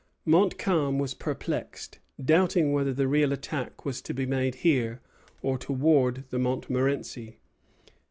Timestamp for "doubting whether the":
2.19-3.07